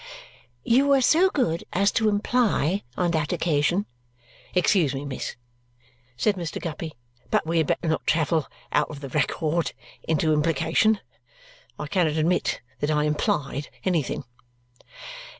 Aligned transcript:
"You 0.63 0.87
were 0.87 1.01
so 1.01 1.29
good 1.29 1.63
as 1.73 1.91
to 1.91 2.09
imply, 2.09 2.81
on 2.97 3.11
that 3.11 3.31
occasion" 3.31 3.85
"Excuse 4.55 4.95
me, 4.95 5.05
miss," 5.05 5.35
said 6.17 6.37
Mr. 6.37 6.59
Guppy, 6.59 6.93
"but 7.29 7.45
we 7.45 7.59
had 7.59 7.67
better 7.67 7.87
not 7.87 8.07
travel 8.07 8.47
out 8.71 8.89
of 8.89 9.01
the 9.01 9.09
record 9.09 9.73
into 10.01 10.33
implication. 10.33 11.01
I 11.77 11.85
cannot 11.85 12.13
admit 12.17 12.61
that 12.79 12.89
I 12.89 13.03
implied 13.03 13.69
anything." 13.85 14.23